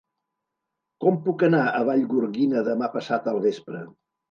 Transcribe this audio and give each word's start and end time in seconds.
Com 1.05 1.19
puc 1.27 1.45
anar 1.49 1.61
a 1.67 1.83
Vallgorguina 1.91 2.65
demà 2.73 2.91
passat 2.99 3.31
al 3.35 3.41
vespre? 3.49 3.87